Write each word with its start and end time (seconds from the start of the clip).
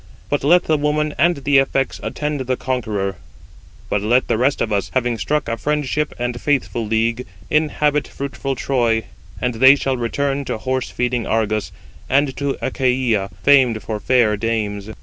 But 0.29 0.43
let 0.43 0.63
the 0.63 0.79
woman 0.79 1.13
and 1.19 1.35
the 1.43 1.59
effects 1.59 1.99
attend 2.01 2.39
the 2.39 2.57
conqueror; 2.57 3.17
but 3.87 4.01
let 4.01 4.27
the 4.27 4.37
rest 4.39 4.59
of 4.59 4.73
us, 4.73 4.89
having 4.95 5.19
struck 5.19 5.47
a 5.47 5.57
friendship 5.57 6.11
and 6.17 6.41
faithful 6.41 6.83
league, 6.83 7.27
inhabit 7.51 8.07
fruitful 8.07 8.55
Troy, 8.55 9.03
and 9.39 9.53
they 9.53 9.75
shall 9.75 9.97
return 9.97 10.43
to 10.45 10.57
horse 10.57 10.89
feeding 10.89 11.27
Argos, 11.27 11.71
and 12.09 12.35
to 12.37 12.57
Achaia, 12.65 13.29
famed 13.43 13.83
for 13.83 13.99
fair 13.99 14.35
dames." 14.37 14.89